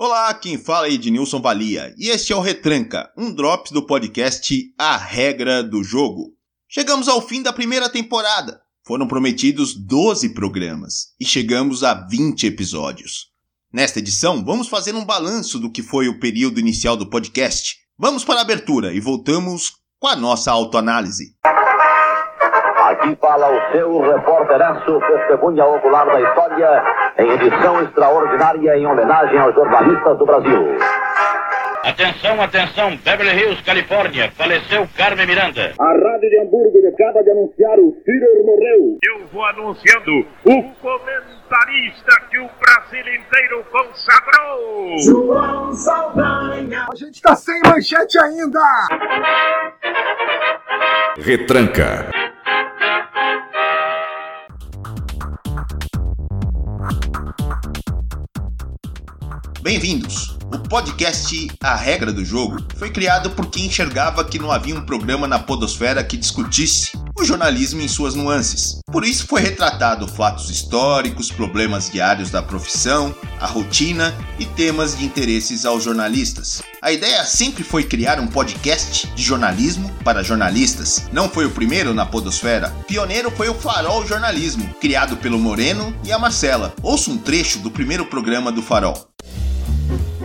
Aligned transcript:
Olá, 0.00 0.32
quem 0.32 0.56
fala 0.56 0.86
é 0.86 0.92
Ednilson 0.92 1.40
Valia 1.40 1.92
e 1.98 2.08
este 2.08 2.32
é 2.32 2.36
o 2.36 2.40
Retranca, 2.40 3.12
um 3.16 3.34
drops 3.34 3.72
do 3.72 3.84
podcast 3.84 4.72
A 4.78 4.96
Regra 4.96 5.60
do 5.60 5.82
Jogo. 5.82 6.36
Chegamos 6.68 7.08
ao 7.08 7.20
fim 7.20 7.42
da 7.42 7.52
primeira 7.52 7.88
temporada. 7.88 8.60
Foram 8.86 9.08
prometidos 9.08 9.74
12 9.74 10.34
programas 10.34 11.08
e 11.18 11.24
chegamos 11.24 11.82
a 11.82 11.94
20 11.94 12.46
episódios. 12.46 13.26
Nesta 13.72 13.98
edição, 13.98 14.44
vamos 14.44 14.68
fazer 14.68 14.94
um 14.94 15.04
balanço 15.04 15.58
do 15.58 15.68
que 15.68 15.82
foi 15.82 16.06
o 16.06 16.20
período 16.20 16.60
inicial 16.60 16.96
do 16.96 17.10
podcast. 17.10 17.78
Vamos 17.98 18.24
para 18.24 18.38
a 18.38 18.42
abertura 18.42 18.94
e 18.94 19.00
voltamos 19.00 19.72
com 19.98 20.06
a 20.06 20.14
nossa 20.14 20.52
autoanálise. 20.52 21.34
Aqui 23.08 23.16
fala 23.22 23.48
o 23.50 23.72
seu 23.72 24.00
repórteraço, 24.00 25.00
testemunha 25.00 25.64
ocular 25.64 26.04
da 26.04 26.20
história, 26.20 26.84
em 27.16 27.30
edição 27.30 27.80
extraordinária 27.80 28.76
em 28.76 28.86
homenagem 28.86 29.38
aos 29.38 29.54
jornalistas 29.54 30.18
do 30.18 30.26
Brasil. 30.26 30.76
Atenção, 31.84 32.42
atenção, 32.42 32.96
Beverly 32.96 33.40
Hills, 33.40 33.62
Califórnia, 33.62 34.30
faleceu 34.32 34.88
Carmen 34.96 35.26
Miranda. 35.26 35.74
A 35.78 35.84
Rádio 35.84 36.28
de 36.30 36.38
Hamburgo 36.40 36.78
acaba 36.88 37.22
de 37.22 37.30
anunciar 37.30 37.78
o 37.78 37.96
Führer 38.04 38.44
morreu. 38.44 38.98
Eu 39.02 39.26
vou 39.28 39.44
anunciando 39.44 40.26
o 40.44 40.62
comentarista 40.80 42.20
que 42.30 42.38
o 42.38 42.48
Brasil 42.60 43.14
inteiro 43.14 43.64
consagrou. 43.70 44.98
João 44.98 45.72
Saldanha. 45.72 46.86
A 46.90 46.96
gente 46.96 47.22
tá 47.22 47.36
sem 47.36 47.60
manchete 47.64 48.18
ainda. 48.18 48.60
Retranca. 51.18 52.10
Bem-vindos! 59.60 60.36
O 60.52 60.58
podcast 60.58 61.48
A 61.60 61.74
Regra 61.74 62.12
do 62.12 62.24
Jogo 62.24 62.58
foi 62.76 62.90
criado 62.90 63.30
por 63.30 63.50
quem 63.50 63.66
enxergava 63.66 64.24
que 64.24 64.38
não 64.38 64.52
havia 64.52 64.74
um 64.74 64.86
programa 64.86 65.26
na 65.26 65.38
Podosfera 65.38 66.04
que 66.04 66.16
discutisse 66.16 66.92
o 67.18 67.24
jornalismo 67.24 67.80
em 67.80 67.88
suas 67.88 68.14
nuances. 68.14 68.78
Por 68.86 69.04
isso 69.04 69.26
foi 69.26 69.42
retratado 69.42 70.06
fatos 70.06 70.48
históricos, 70.48 71.32
problemas 71.32 71.90
diários 71.90 72.30
da 72.30 72.40
profissão, 72.40 73.12
a 73.40 73.46
rotina 73.46 74.14
e 74.38 74.46
temas 74.46 74.96
de 74.96 75.04
interesses 75.04 75.66
aos 75.66 75.82
jornalistas. 75.82 76.62
A 76.80 76.92
ideia 76.92 77.24
sempre 77.24 77.64
foi 77.64 77.82
criar 77.82 78.20
um 78.20 78.28
podcast 78.28 79.08
de 79.08 79.22
jornalismo 79.22 79.92
para 80.04 80.22
jornalistas. 80.22 81.08
Não 81.12 81.28
foi 81.28 81.44
o 81.46 81.50
primeiro 81.50 81.92
na 81.92 82.06
Podosfera. 82.06 82.70
Pioneiro 82.86 83.30
foi 83.32 83.48
o 83.48 83.54
Farol 83.54 84.06
Jornalismo, 84.06 84.72
criado 84.80 85.16
pelo 85.16 85.38
Moreno 85.38 85.92
e 86.04 86.12
a 86.12 86.18
Marcela. 86.18 86.72
Ouça 86.80 87.10
um 87.10 87.18
trecho 87.18 87.58
do 87.58 87.72
primeiro 87.72 88.06
programa 88.06 88.52
do 88.52 88.62
Farol. 88.62 89.07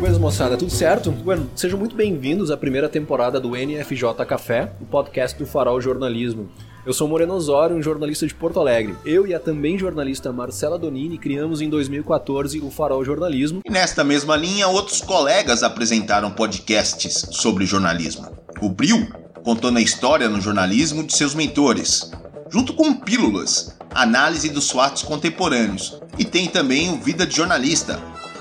Coisa 0.03 0.19
moçada, 0.19 0.57
tudo 0.57 0.69
certo? 0.69 1.11
Bueno, 1.11 1.49
sejam 1.55 1.79
muito 1.79 1.95
bem-vindos 1.95 2.51
à 2.51 2.57
primeira 2.57 2.89
temporada 2.89 3.39
do 3.39 3.55
NFJ 3.55 4.13
Café, 4.27 4.73
o 4.81 4.85
podcast 4.85 5.39
do 5.39 5.45
Farol 5.45 5.79
Jornalismo. 5.79 6.51
Eu 6.85 6.91
sou 6.91 7.07
Moreno 7.07 7.33
Osório, 7.33 7.73
um 7.73 7.81
jornalista 7.81 8.27
de 8.27 8.35
Porto 8.35 8.59
Alegre. 8.59 8.97
Eu 9.05 9.25
e 9.25 9.33
a 9.33 9.39
também 9.39 9.79
jornalista 9.79 10.33
Marcela 10.33 10.77
Donini 10.77 11.17
criamos 11.17 11.61
em 11.61 11.69
2014 11.69 12.59
o 12.59 12.69
Farol 12.69 13.05
Jornalismo. 13.05 13.61
E 13.65 13.71
nesta 13.71 14.03
mesma 14.03 14.35
linha, 14.35 14.67
outros 14.67 14.99
colegas 14.99 15.63
apresentaram 15.63 16.31
podcasts 16.31 17.25
sobre 17.31 17.65
jornalismo. 17.65 18.27
O 18.61 18.67
Bril 18.67 19.07
contando 19.41 19.77
a 19.77 19.81
história 19.81 20.27
no 20.27 20.41
jornalismo 20.41 21.05
de 21.05 21.15
seus 21.15 21.33
mentores, 21.33 22.11
junto 22.49 22.73
com 22.73 22.93
Pílulas, 22.93 23.73
análise 23.89 24.49
dos 24.49 24.69
fatos 24.69 25.01
contemporâneos. 25.01 25.97
E 26.19 26.25
tem 26.25 26.49
também 26.49 26.91
o 26.91 26.97
Vida 26.97 27.25
de 27.25 27.37
Jornalista. 27.37 27.97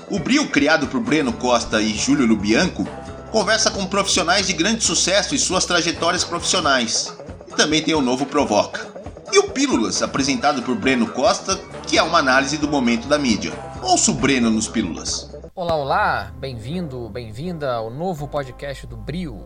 O 0.09 0.19
Bril, 0.19 0.49
criado 0.49 0.87
por 0.87 0.99
Breno 0.99 1.33
Costa 1.33 1.81
e 1.81 1.93
Júlio 1.93 2.25
Lubianco, 2.25 2.85
conversa 3.31 3.71
com 3.71 3.85
profissionais 3.85 4.47
de 4.47 4.53
grande 4.53 4.83
sucesso 4.83 5.33
e 5.33 5.39
suas 5.39 5.65
trajetórias 5.65 6.23
profissionais 6.23 7.13
também 7.55 7.81
tem 7.81 7.93
o 7.93 8.01
novo 8.01 8.25
Provoca. 8.25 8.87
E 9.31 9.39
o 9.39 9.49
Pílulas, 9.49 10.01
apresentado 10.01 10.61
por 10.63 10.75
Breno 10.75 11.07
Costa, 11.11 11.57
que 11.87 11.97
é 11.97 12.03
uma 12.03 12.19
análise 12.19 12.57
do 12.57 12.67
momento 12.67 13.07
da 13.07 13.17
mídia. 13.17 13.53
Ouça 13.81 14.11
o 14.11 14.15
Breno 14.15 14.49
nos 14.49 14.67
Pílulas. 14.67 15.31
Olá, 15.55 15.75
olá, 15.75 16.33
bem-vindo, 16.37 17.09
bem-vinda 17.09 17.73
ao 17.73 17.89
novo 17.89 18.27
podcast 18.27 18.85
do 18.87 18.97
Brio. 18.97 19.45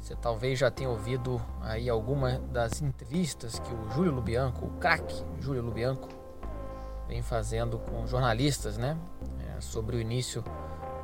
Você 0.00 0.14
talvez 0.14 0.58
já 0.58 0.70
tenha 0.70 0.90
ouvido 0.90 1.40
aí 1.62 1.88
alguma 1.88 2.38
das 2.52 2.82
entrevistas 2.82 3.58
que 3.58 3.72
o 3.72 3.90
Júlio 3.94 4.12
Lubianco, 4.12 4.66
o 4.66 4.70
craque 4.78 5.22
Júlio 5.40 5.62
Lubianco, 5.62 6.08
vem 7.08 7.22
fazendo 7.22 7.78
com 7.78 8.06
jornalistas, 8.06 8.76
né? 8.76 8.96
Sobre 9.62 9.96
o 9.96 10.00
início 10.00 10.44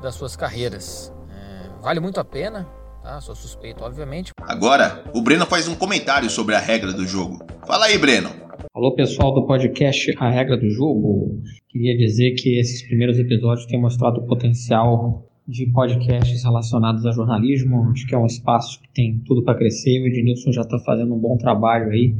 das 0.01 0.15
suas 0.15 0.35
carreiras. 0.35 1.13
É, 1.31 1.81
vale 1.81 1.99
muito 1.99 2.19
a 2.19 2.25
pena, 2.25 2.67
tá? 3.01 3.19
Sou 3.21 3.33
suspeito, 3.33 3.83
obviamente. 3.83 4.31
Agora, 4.41 5.03
o 5.13 5.21
Breno 5.21 5.45
faz 5.45 5.67
um 5.67 5.75
comentário 5.75 6.29
sobre 6.29 6.53
a 6.53 6.59
regra 6.59 6.93
do 6.93 7.07
jogo. 7.07 7.39
Fala 7.65 7.85
aí, 7.85 7.97
Breno. 7.97 8.29
Alô, 8.75 8.93
pessoal 8.93 9.33
do 9.33 9.47
podcast 9.47 10.13
A 10.19 10.29
Regra 10.29 10.57
do 10.57 10.69
Jogo. 10.69 11.41
Queria 11.69 11.97
dizer 11.97 12.35
que 12.35 12.59
esses 12.59 12.85
primeiros 12.85 13.17
episódios 13.17 13.65
têm 13.65 13.81
mostrado 13.81 14.19
o 14.19 14.27
potencial 14.27 15.25
de 15.47 15.65
podcasts 15.67 16.43
relacionados 16.43 17.05
a 17.05 17.11
jornalismo. 17.11 17.89
Acho 17.91 18.05
que 18.05 18.13
é 18.13 18.17
um 18.17 18.25
espaço 18.25 18.79
que 18.81 18.89
tem 18.93 19.19
tudo 19.25 19.43
para 19.43 19.57
crescer. 19.57 20.01
O 20.01 20.07
Ednilson 20.07 20.51
já 20.51 20.61
está 20.61 20.77
fazendo 20.79 21.15
um 21.15 21.19
bom 21.19 21.37
trabalho 21.37 21.89
aí. 21.91 22.13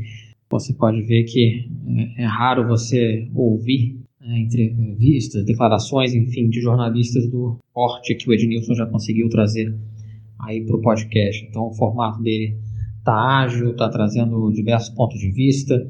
Você 0.50 0.74
pode 0.74 1.02
ver 1.04 1.26
que 1.26 1.70
é, 2.18 2.24
é 2.24 2.26
raro 2.26 2.68
você 2.68 3.30
ouvir 3.36 4.00
entrevistas, 4.22 5.46
declarações, 5.46 6.14
enfim, 6.14 6.50
de 6.50 6.62
jornalistas 6.62 7.30
do 7.30 7.58
porte 7.74 8.16
que 8.16 8.30
o 8.30 8.34
Ednilson 8.34 8.74
já 8.74 8.86
conseguiu 8.86 9.30
trazer 9.30 9.74
aí 10.40 10.62
para 10.66 10.76
o 10.76 10.82
podcast. 10.82 11.46
Então 11.46 11.68
o 11.68 11.74
formato 11.74 12.22
dele 12.22 12.58
tá 13.04 13.44
ágil, 13.44 13.76
tá 13.76 13.90
trazendo 13.90 14.52
diversos 14.52 14.90
pontos 14.90 15.20
de 15.20 15.32
vista 15.32 15.90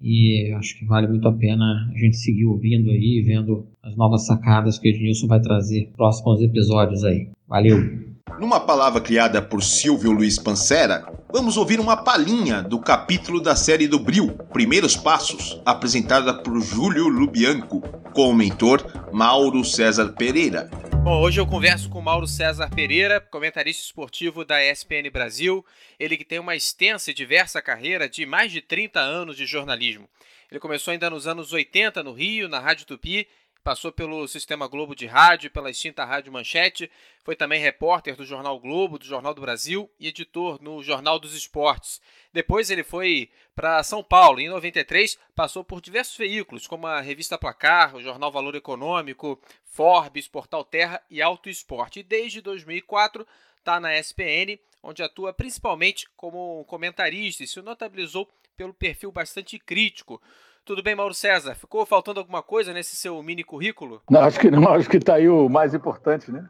e 0.00 0.52
acho 0.56 0.78
que 0.78 0.84
vale 0.84 1.06
muito 1.06 1.26
a 1.28 1.32
pena 1.32 1.90
a 1.94 1.98
gente 1.98 2.16
seguir 2.16 2.44
ouvindo 2.44 2.90
aí, 2.90 3.22
vendo 3.24 3.66
as 3.82 3.96
novas 3.96 4.26
sacadas 4.26 4.78
que 4.78 4.88
o 4.88 4.90
Ednilson 4.90 5.26
vai 5.26 5.40
trazer 5.40 5.90
próximos 5.96 6.42
episódios 6.42 7.04
aí. 7.04 7.28
Valeu! 7.48 8.11
Numa 8.38 8.60
palavra 8.60 9.00
criada 9.00 9.40
por 9.40 9.62
Silvio 9.62 10.10
Luiz 10.10 10.38
Pancera, 10.38 11.04
vamos 11.32 11.56
ouvir 11.56 11.78
uma 11.78 11.96
palhinha 11.96 12.62
do 12.62 12.80
capítulo 12.80 13.40
da 13.40 13.54
série 13.54 13.86
do 13.86 13.98
Bril, 13.98 14.32
Primeiros 14.52 14.96
Passos, 14.96 15.60
apresentada 15.64 16.34
por 16.34 16.60
Júlio 16.60 17.08
Lubianco, 17.08 17.80
com 18.12 18.30
o 18.30 18.34
mentor 18.34 18.84
Mauro 19.12 19.64
César 19.64 20.12
Pereira. 20.12 20.68
Bom, 21.04 21.20
hoje 21.20 21.40
eu 21.40 21.46
converso 21.46 21.90
com 21.90 22.00
Mauro 22.00 22.26
César 22.26 22.70
Pereira, 22.70 23.20
comentarista 23.20 23.82
esportivo 23.82 24.44
da 24.44 24.62
ESPN 24.64 25.10
Brasil. 25.12 25.64
Ele 25.98 26.16
que 26.16 26.24
tem 26.24 26.38
uma 26.38 26.54
extensa 26.54 27.10
e 27.10 27.14
diversa 27.14 27.60
carreira 27.60 28.08
de 28.08 28.24
mais 28.24 28.52
de 28.52 28.60
30 28.60 29.00
anos 29.00 29.36
de 29.36 29.44
jornalismo. 29.44 30.08
Ele 30.50 30.60
começou 30.60 30.92
ainda 30.92 31.08
nos 31.08 31.26
anos 31.26 31.52
80 31.52 32.02
no 32.02 32.12
Rio, 32.12 32.48
na 32.48 32.60
Rádio 32.60 32.86
Tupi, 32.86 33.26
passou 33.62 33.92
pelo 33.92 34.26
Sistema 34.26 34.66
Globo 34.66 34.94
de 34.94 35.06
Rádio, 35.06 35.50
pela 35.50 35.70
extinta 35.70 36.04
Rádio 36.04 36.32
Manchete, 36.32 36.90
foi 37.24 37.36
também 37.36 37.60
repórter 37.60 38.16
do 38.16 38.24
Jornal 38.24 38.58
Globo, 38.58 38.98
do 38.98 39.04
Jornal 39.04 39.32
do 39.32 39.40
Brasil 39.40 39.90
e 39.98 40.08
editor 40.08 40.60
no 40.60 40.82
Jornal 40.82 41.18
dos 41.18 41.34
Esportes. 41.34 42.00
Depois 42.32 42.70
ele 42.70 42.82
foi 42.82 43.30
para 43.54 43.82
São 43.82 44.02
Paulo. 44.02 44.40
Em 44.40 44.48
93 44.48 45.16
passou 45.34 45.62
por 45.62 45.80
diversos 45.80 46.16
veículos, 46.16 46.66
como 46.66 46.86
a 46.86 47.00
revista 47.00 47.38
Placar, 47.38 47.94
o 47.94 48.02
Jornal 48.02 48.32
Valor 48.32 48.54
Econômico, 48.54 49.40
Forbes, 49.64 50.26
Portal 50.26 50.64
Terra 50.64 51.00
e 51.08 51.22
Auto 51.22 51.48
Esporte. 51.48 52.00
E 52.00 52.02
desde 52.02 52.40
2004 52.40 53.26
está 53.58 53.78
na 53.78 53.96
SPN, 53.96 54.58
onde 54.82 55.02
atua 55.02 55.32
principalmente 55.32 56.08
como 56.16 56.64
comentarista 56.64 57.44
e 57.44 57.46
se 57.46 57.62
notabilizou 57.62 58.28
pelo 58.56 58.74
perfil 58.74 59.12
bastante 59.12 59.58
crítico 59.58 60.20
tudo 60.64 60.82
bem, 60.82 60.94
Mauro 60.94 61.14
César? 61.14 61.54
Ficou 61.54 61.84
faltando 61.84 62.20
alguma 62.20 62.42
coisa 62.42 62.72
nesse 62.72 62.96
seu 62.96 63.22
mini 63.22 63.44
currículo? 63.44 64.02
Não, 64.10 64.20
acho 64.22 64.38
que 64.38 64.50
não. 64.50 64.68
Acho 64.72 64.88
que 64.88 64.96
está 64.96 65.14
aí 65.14 65.28
o 65.28 65.48
mais 65.48 65.74
importante, 65.74 66.30
né? 66.30 66.44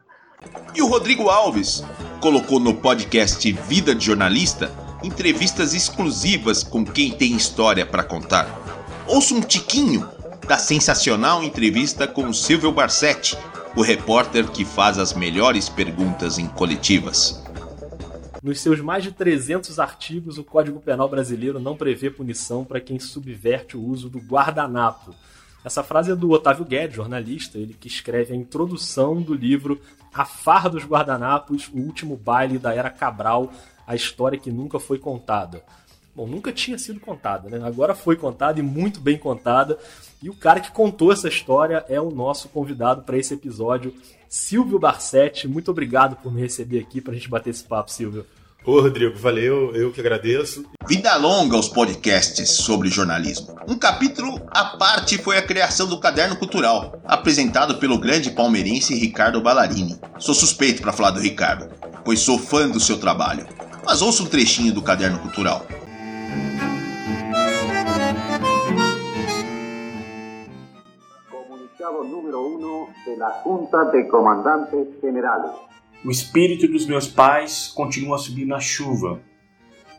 E 0.75 0.81
o 0.81 0.87
Rodrigo 0.87 1.29
Alves 1.29 1.83
colocou 2.21 2.59
no 2.59 2.75
podcast 2.75 3.51
Vida 3.51 3.95
de 3.95 4.05
Jornalista 4.05 4.71
entrevistas 5.03 5.73
exclusivas 5.73 6.63
com 6.63 6.85
quem 6.85 7.11
tem 7.11 7.35
história 7.35 7.85
para 7.85 8.03
contar. 8.03 8.47
Ouça 9.07 9.33
um 9.33 9.41
tiquinho 9.41 10.09
da 10.47 10.57
sensacional 10.57 11.43
entrevista 11.43 12.07
com 12.07 12.31
Silvio 12.33 12.71
Barsetti, 12.71 13.37
o 13.75 13.81
repórter 13.81 14.49
que 14.49 14.63
faz 14.63 14.97
as 14.97 15.13
melhores 15.13 15.67
perguntas 15.67 16.37
em 16.37 16.47
coletivas. 16.47 17.42
Nos 18.43 18.59
seus 18.59 18.81
mais 18.81 19.01
de 19.01 19.13
300 19.13 19.79
artigos, 19.79 20.37
o 20.37 20.43
Código 20.43 20.81
Penal 20.81 21.07
brasileiro 21.07 21.61
não 21.61 21.77
prevê 21.77 22.09
punição 22.09 22.65
para 22.65 22.81
quem 22.81 22.99
subverte 22.99 23.77
o 23.77 23.81
uso 23.81 24.09
do 24.09 24.19
guardanapo. 24.19 25.15
Essa 25.63 25.81
frase 25.81 26.11
é 26.11 26.15
do 26.15 26.29
Otávio 26.29 26.65
Guedes, 26.65 26.97
jornalista, 26.97 27.57
ele 27.57 27.73
que 27.73 27.87
escreve 27.87 28.33
a 28.33 28.35
introdução 28.35 29.21
do 29.21 29.33
livro 29.33 29.79
A 30.13 30.25
Farra 30.25 30.69
dos 30.69 30.83
Guardanapos, 30.83 31.69
o 31.73 31.77
último 31.77 32.17
baile 32.17 32.59
da 32.59 32.75
Era 32.75 32.89
Cabral, 32.89 33.49
a 33.87 33.95
história 33.95 34.37
que 34.37 34.51
nunca 34.51 34.77
foi 34.77 34.99
contada. 34.99 35.63
Bom, 36.15 36.27
nunca 36.27 36.51
tinha 36.51 36.77
sido 36.77 36.99
contada, 36.99 37.49
né? 37.49 37.65
Agora 37.65 37.95
foi 37.95 38.15
contada 38.15 38.59
e 38.59 38.63
muito 38.63 38.99
bem 38.99 39.17
contada. 39.17 39.79
E 40.21 40.29
o 40.29 40.35
cara 40.35 40.59
que 40.59 40.71
contou 40.71 41.11
essa 41.11 41.27
história 41.27 41.83
é 41.89 41.99
o 41.99 42.11
nosso 42.11 42.49
convidado 42.49 43.01
para 43.01 43.17
esse 43.17 43.33
episódio, 43.33 43.93
Silvio 44.29 44.77
Barsetti. 44.77 45.47
Muito 45.47 45.71
obrigado 45.71 46.15
por 46.17 46.31
me 46.31 46.41
receber 46.41 46.79
aqui 46.79 47.01
para 47.01 47.13
a 47.13 47.15
gente 47.15 47.29
bater 47.29 47.49
esse 47.49 47.63
papo, 47.63 47.91
Silvio. 47.91 48.25
Ô, 48.65 48.79
Rodrigo, 48.79 49.17
valeu, 49.17 49.75
eu 49.75 49.91
que 49.91 49.99
agradeço. 49.99 50.63
Vida 50.87 51.15
longa 51.17 51.57
aos 51.57 51.67
podcasts 51.67 52.49
sobre 52.51 52.89
jornalismo. 52.89 53.55
Um 53.67 53.77
capítulo 53.77 54.39
à 54.51 54.77
parte 54.77 55.17
foi 55.17 55.37
a 55.37 55.41
criação 55.41 55.85
do 55.87 55.99
Caderno 55.99 56.37
Cultural, 56.37 57.01
apresentado 57.03 57.75
pelo 57.75 57.97
grande 57.97 58.31
palmeirense 58.31 58.95
Ricardo 58.95 59.41
Ballarini. 59.41 59.99
Sou 60.17 60.33
suspeito 60.33 60.81
para 60.81 60.93
falar 60.93 61.11
do 61.11 61.19
Ricardo, 61.19 61.69
pois 62.05 62.21
sou 62.21 62.39
fã 62.39 62.69
do 62.69 62.79
seu 62.79 62.97
trabalho. 62.97 63.45
Mas 63.85 64.01
ouça 64.01 64.23
um 64.23 64.27
trechinho 64.27 64.73
do 64.73 64.81
Caderno 64.81 65.19
Cultural. 65.19 65.67
O 76.05 76.11
espírito 76.11 76.67
dos 76.67 76.85
meus 76.85 77.07
pais 77.07 77.67
continua 77.73 78.15
a 78.15 78.19
subir 78.19 78.45
na 78.45 78.59
chuva. 78.59 79.21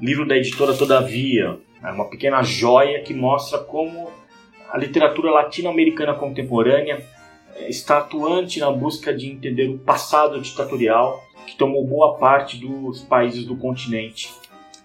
Livro 0.00 0.26
da 0.26 0.36
editora 0.36 0.76
Todavia, 0.76 1.58
é 1.82 1.90
uma 1.90 2.06
pequena 2.06 2.42
joia 2.42 3.02
que 3.02 3.14
mostra 3.14 3.58
como 3.58 4.10
a 4.70 4.76
literatura 4.76 5.30
latino-americana 5.30 6.14
contemporânea 6.14 7.04
está 7.68 7.98
atuante 7.98 8.58
na 8.60 8.70
busca 8.70 9.14
de 9.14 9.30
entender 9.30 9.68
o 9.68 9.78
passado 9.78 10.40
ditatorial 10.40 11.22
que 11.46 11.56
tomou 11.56 11.86
boa 11.86 12.16
parte 12.16 12.56
dos 12.58 13.02
países 13.02 13.44
do 13.44 13.56
continente 13.56 14.32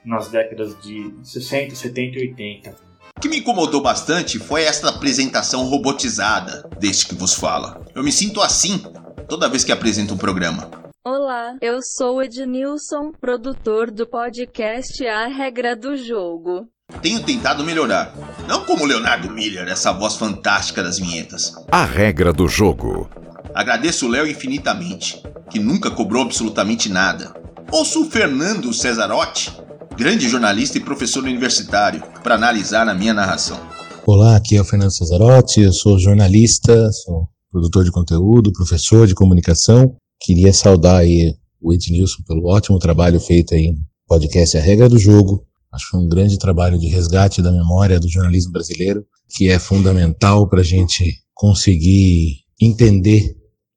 nas 0.03 0.29
décadas 0.29 0.79
de 0.81 1.13
60, 1.23 1.75
70 1.75 2.19
e 2.19 2.21
80. 2.29 2.88
O 3.19 3.21
que 3.21 3.27
me 3.27 3.39
incomodou 3.39 3.81
bastante 3.81 4.39
foi 4.39 4.63
esta 4.63 4.87
apresentação 4.87 5.65
robotizada 5.65 6.65
deste 6.79 7.05
que 7.05 7.15
vos 7.15 7.33
fala. 7.33 7.85
Eu 7.93 8.01
me 8.01 8.13
sinto 8.13 8.39
assim 8.39 8.81
toda 9.27 9.49
vez 9.49 9.65
que 9.65 9.73
apresento 9.73 10.13
um 10.13 10.17
programa. 10.17 10.71
Olá, 11.05 11.53
eu 11.59 11.81
sou 11.81 12.23
Ednilson, 12.23 13.11
produtor 13.19 13.91
do 13.91 14.07
podcast 14.07 15.05
A 15.05 15.27
Regra 15.27 15.75
do 15.75 15.97
Jogo. 15.97 16.69
Tenho 17.01 17.21
tentado 17.21 17.61
melhorar, 17.61 18.13
não 18.47 18.63
como 18.63 18.85
Leonardo 18.85 19.29
Miller, 19.29 19.67
essa 19.67 19.91
voz 19.91 20.15
fantástica 20.15 20.81
das 20.81 20.97
vinhetas. 20.97 21.53
A 21.69 21.83
Regra 21.83 22.31
do 22.31 22.47
Jogo. 22.47 23.09
Agradeço 23.53 24.05
o 24.05 24.09
Léo 24.09 24.27
infinitamente, 24.27 25.21
que 25.49 25.59
nunca 25.59 25.91
cobrou 25.91 26.23
absolutamente 26.23 26.87
nada. 26.87 27.33
Ouço 27.69 28.03
o 28.03 28.09
Fernando 28.09 28.73
Cesarotti, 28.73 29.51
grande 29.99 30.29
jornalista 30.29 30.77
e 30.77 30.81
professor 30.81 31.21
universitário, 31.25 32.01
para 32.23 32.35
analisar 32.35 32.87
a 32.87 32.93
minha 32.93 33.13
narração. 33.13 33.59
Olá, 34.07 34.37
aqui 34.37 34.55
é 34.55 34.61
o 34.61 34.63
Fernando 34.63 34.91
Cesarotti, 34.91 35.59
eu 35.59 35.73
sou 35.73 35.99
jornalista, 35.99 36.89
sou 36.93 37.27
produtor 37.51 37.83
de 37.83 37.91
conteúdo, 37.91 38.53
professor 38.53 39.05
de 39.05 39.13
comunicação. 39.13 39.93
Queria 40.21 40.53
saudar 40.53 41.01
aí 41.01 41.35
o 41.61 41.73
Ednilson 41.73 42.23
pelo 42.25 42.47
ótimo 42.47 42.79
trabalho 42.79 43.19
feito 43.19 43.53
aí 43.53 43.73
no 43.73 43.79
podcast 44.07 44.57
A 44.57 44.61
Regra 44.61 44.87
do 44.87 44.97
Jogo. 44.97 45.45
Acho 45.69 45.97
um 45.97 46.07
grande 46.07 46.39
trabalho 46.39 46.79
de 46.79 46.87
resgate 46.87 47.41
da 47.41 47.51
memória 47.51 47.99
do 47.99 48.07
jornalismo 48.07 48.53
brasileiro, 48.53 49.05
que 49.35 49.49
é 49.49 49.59
fundamental 49.59 50.47
para 50.47 50.61
a 50.61 50.63
gente 50.65 51.13
conseguir 51.33 52.37
entender 52.61 53.35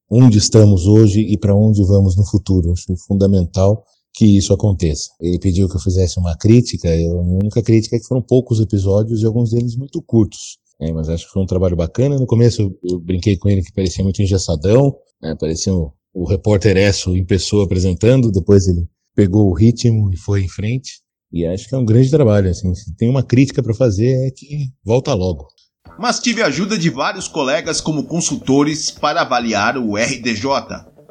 onde 0.09 0.39
estamos 0.39 0.87
hoje 0.87 1.21
e 1.21 1.37
para 1.37 1.53
onde 1.53 1.83
vamos 1.83 2.17
no 2.17 2.25
futuro. 2.25 2.71
Acho 2.71 2.95
fundamental 3.09 3.83
que 4.15 4.37
isso 4.37 4.53
aconteça. 4.53 5.11
Ele 5.21 5.39
pediu 5.39 5.69
que 5.69 5.77
eu 5.77 5.81
fizesse 5.81 6.19
uma 6.19 6.37
crítica, 6.37 6.89
eu, 6.89 7.19
a 7.19 7.23
única 7.23 7.63
crítica 7.63 7.97
é 7.97 7.99
que 7.99 8.07
foram 8.07 8.23
poucos 8.23 8.61
episódios 8.61 9.23
e 9.23 9.27
alguns 9.27 9.51
deles 9.51 9.77
muito 9.77 10.03
curtos. 10.03 10.59
É, 10.81 10.93
mas 10.93 11.09
acho 11.09 11.27
que 11.27 11.33
foi 11.33 11.43
um 11.43 11.47
trabalho 11.47 11.77
bacana. 11.77 12.19
No 12.19 12.27
começo 12.27 12.63
eu, 12.63 12.79
eu 12.83 13.01
brinquei 13.01 13.37
com 13.37 13.49
ele 13.49 13.63
que 13.63 13.73
parecia 13.73 14.03
muito 14.05 14.21
engessadão, 14.21 14.95
né, 15.23 15.35
parecia 15.39 15.73
o, 15.73 15.93
o 16.13 16.25
repórter 16.27 16.77
Esso 16.77 17.17
em 17.17 17.25
pessoa 17.25 17.65
apresentando, 17.65 18.31
depois 18.31 18.67
ele 18.67 18.87
pegou 19.15 19.49
o 19.49 19.55
ritmo 19.55 20.11
e 20.13 20.17
foi 20.17 20.43
em 20.43 20.49
frente. 20.49 21.01
E 21.33 21.47
acho 21.47 21.67
que 21.69 21.75
é 21.75 21.79
um 21.79 21.85
grande 21.85 22.11
trabalho. 22.11 22.51
Assim, 22.51 22.75
se 22.75 22.95
tem 22.97 23.09
uma 23.09 23.23
crítica 23.23 23.63
para 23.63 23.73
fazer 23.73 24.27
é 24.27 24.31
que 24.31 24.69
volta 24.85 25.15
logo. 25.15 25.47
Mas 25.99 26.21
tive 26.21 26.43
a 26.43 26.47
ajuda 26.47 26.77
de 26.79 26.91
vários 26.91 27.29
colegas 27.29 27.81
como 27.81 28.05
consultores 28.05 28.91
para 28.91 29.23
avaliar 29.23 29.79
o 29.79 29.97
RDJ. 29.97 30.45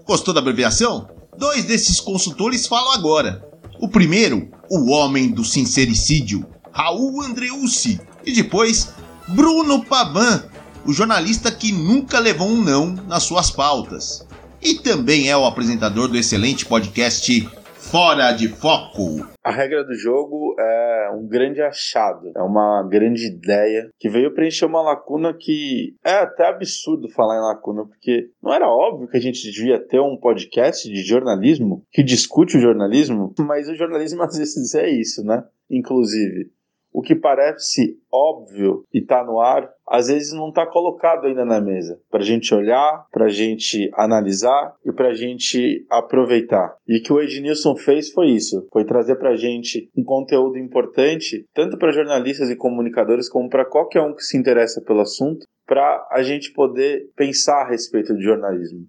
Gostou 0.05 0.33
da 0.33 0.39
abreviação? 0.39 1.07
Dois 1.41 1.65
desses 1.65 1.99
consultores 1.99 2.67
falam 2.67 2.91
agora. 2.91 3.43
O 3.79 3.89
primeiro, 3.89 4.47
o 4.69 4.91
homem 4.91 5.27
do 5.27 5.43
sincericídio, 5.43 6.45
Raul 6.71 7.23
Andreucci. 7.23 7.99
E 8.23 8.31
depois, 8.31 8.89
Bruno 9.27 9.83
Pavan, 9.83 10.43
o 10.85 10.93
jornalista 10.93 11.51
que 11.51 11.71
nunca 11.71 12.19
levou 12.19 12.47
um 12.47 12.63
não 12.63 12.91
nas 13.07 13.23
suas 13.23 13.49
pautas. 13.49 14.23
E 14.61 14.75
também 14.75 15.29
é 15.29 15.35
o 15.35 15.43
apresentador 15.43 16.07
do 16.07 16.15
excelente 16.15 16.63
podcast 16.63 17.49
Fora 17.91 18.31
de 18.31 18.47
Foco. 18.47 19.27
A 19.43 19.51
regra 19.51 19.83
do 19.83 19.93
jogo 19.93 20.55
é 20.57 21.11
um 21.13 21.27
grande 21.27 21.61
achado, 21.61 22.31
é 22.33 22.41
uma 22.41 22.87
grande 22.89 23.27
ideia 23.27 23.89
que 23.99 24.07
veio 24.07 24.33
preencher 24.33 24.63
uma 24.63 24.81
lacuna 24.81 25.33
que 25.33 25.93
é 26.01 26.13
até 26.13 26.47
absurdo 26.47 27.09
falar 27.09 27.35
em 27.35 27.41
lacuna, 27.41 27.85
porque 27.85 28.29
não 28.41 28.53
era 28.53 28.65
óbvio 28.65 29.09
que 29.09 29.17
a 29.17 29.21
gente 29.21 29.43
devia 29.51 29.77
ter 29.77 29.99
um 29.99 30.15
podcast 30.15 30.87
de 30.87 31.03
jornalismo 31.03 31.83
que 31.91 32.01
discute 32.01 32.55
o 32.55 32.61
jornalismo, 32.61 33.33
mas 33.37 33.67
o 33.67 33.75
jornalismo 33.75 34.23
às 34.23 34.37
vezes 34.37 34.73
é 34.73 34.89
isso, 34.89 35.21
né? 35.25 35.43
Inclusive 35.69 36.49
o 36.93 37.01
que 37.01 37.15
parece 37.15 37.97
óbvio 38.11 38.85
e 38.93 38.99
está 38.99 39.23
no 39.23 39.39
ar, 39.39 39.69
às 39.87 40.07
vezes 40.07 40.33
não 40.33 40.49
está 40.49 40.65
colocado 40.65 41.25
ainda 41.25 41.45
na 41.45 41.61
mesa. 41.61 41.99
Para 42.09 42.21
a 42.21 42.25
gente 42.25 42.53
olhar, 42.53 43.05
para 43.11 43.25
a 43.25 43.29
gente 43.29 43.89
analisar 43.93 44.75
e 44.85 44.91
para 44.91 45.09
a 45.09 45.13
gente 45.13 45.85
aproveitar. 45.89 46.75
E 46.87 46.97
o 46.97 47.03
que 47.03 47.13
o 47.13 47.21
Ednilson 47.21 47.75
fez 47.75 48.11
foi 48.11 48.27
isso: 48.31 48.67
foi 48.71 48.85
trazer 48.85 49.15
para 49.15 49.31
a 49.31 49.35
gente 49.35 49.89
um 49.95 50.03
conteúdo 50.03 50.57
importante, 50.57 51.45
tanto 51.53 51.77
para 51.77 51.91
jornalistas 51.91 52.49
e 52.49 52.55
comunicadores, 52.55 53.29
como 53.29 53.49
para 53.49 53.65
qualquer 53.65 54.01
um 54.01 54.13
que 54.13 54.23
se 54.23 54.37
interessa 54.37 54.81
pelo 54.81 55.01
assunto, 55.01 55.45
para 55.65 56.07
a 56.11 56.21
gente 56.21 56.51
poder 56.51 57.09
pensar 57.15 57.61
a 57.61 57.69
respeito 57.69 58.13
de 58.15 58.23
jornalismo. 58.23 58.85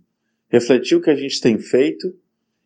Refletir 0.48 0.96
o 0.96 1.00
que 1.00 1.10
a 1.10 1.14
gente 1.14 1.40
tem 1.40 1.58
feito 1.58 2.08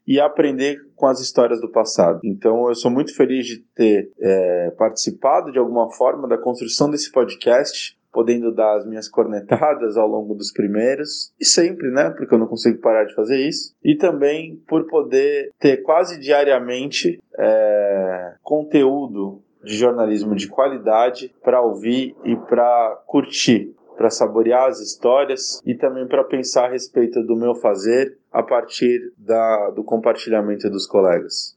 e 0.07 0.21
aprender 0.21 0.79
com 0.95 1.07
as 1.07 1.21
histórias 1.21 1.61
do 1.61 1.71
passado. 1.71 2.21
Então 2.25 2.69
eu 2.69 2.75
sou 2.75 2.91
muito 2.91 3.15
feliz 3.15 3.47
de 3.47 3.59
ter 3.75 4.11
é, 4.21 4.71
participado 4.79 5.51
de 5.51 5.59
alguma 5.59 5.91
forma 5.91 6.29
da 6.29 6.39
construção 6.39 6.91
desse 6.91 7.11
podcast, 7.11 7.99
podendo 8.13 8.55
dar 8.55 8.77
as 8.77 8.87
minhas 8.87 9.09
cornetadas 9.09 9.97
ao 9.97 10.09
longo 10.09 10.35
dos 10.35 10.51
primeiros 10.51 11.33
e 11.39 11.45
sempre, 11.45 11.91
né? 11.91 12.11
Porque 12.11 12.35
eu 12.35 12.39
não 12.39 12.47
consigo 12.47 12.81
parar 12.81 13.05
de 13.05 13.15
fazer 13.15 13.47
isso. 13.47 13.75
E 13.85 13.95
também 13.95 14.57
por 14.67 14.87
poder 14.87 15.51
ter 15.59 15.83
quase 15.83 16.19
diariamente 16.19 17.21
é, 17.39 18.35
conteúdo 18.43 19.43
de 19.63 19.77
jornalismo 19.77 20.35
de 20.35 20.49
qualidade 20.49 21.35
para 21.43 21.61
ouvir 21.61 22.15
e 22.25 22.37
para 22.37 23.03
curtir 23.07 23.75
para 23.97 24.11
saborear 24.11 24.69
as 24.69 24.81
histórias 24.81 25.61
e 25.65 25.75
também 25.75 26.07
para 26.07 26.23
pensar 26.23 26.67
a 26.67 26.71
respeito 26.71 27.23
do 27.23 27.35
meu 27.35 27.55
fazer 27.55 28.19
a 28.31 28.43
partir 28.43 29.13
da, 29.17 29.71
do 29.71 29.83
compartilhamento 29.83 30.69
dos 30.69 30.87
colegas. 30.87 31.55